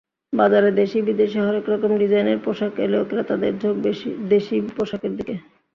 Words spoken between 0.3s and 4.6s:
বাজারে দেশি-বিদেশি হরেক রকম ডিজাইনের পোশাক এলেও ক্রেতাদের ঝোঁক দেশি